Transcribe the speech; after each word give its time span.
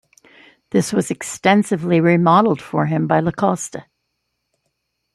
This 0.71 0.91
was 0.91 1.11
extensively 1.11 2.01
re-modelled 2.01 2.59
for 2.59 2.87
him 2.87 3.05
by 3.05 3.19
Lacoste. 3.19 3.75